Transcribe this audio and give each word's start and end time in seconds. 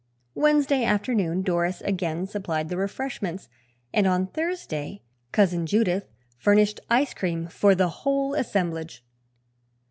Wednesday 0.33 0.83
afternoon 0.83 1.43
Doris 1.43 1.79
again 1.81 2.25
supplied 2.25 2.69
the 2.69 2.75
refreshments 2.77 3.47
and 3.93 4.07
on 4.07 4.25
Thursday 4.25 5.03
Cousin 5.31 5.67
Judith 5.67 6.09
furnished 6.39 6.79
ice 6.89 7.13
cream 7.13 7.45
for 7.45 7.75
the 7.75 7.89
whole 7.89 8.33
assemblage. 8.33 9.03